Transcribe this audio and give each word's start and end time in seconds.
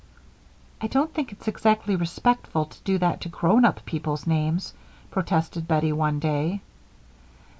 "I 0.81 0.87
don't 0.87 1.13
think 1.13 1.31
it's 1.31 1.47
exactly 1.47 1.95
respectful 1.95 2.65
to 2.65 2.81
do 2.83 2.97
that 2.97 3.21
to 3.21 3.29
grown 3.29 3.63
up 3.65 3.85
people's 3.85 4.25
names," 4.25 4.73
protested 5.11 5.67
Bettie, 5.67 5.93
one 5.93 6.17
day. 6.17 6.61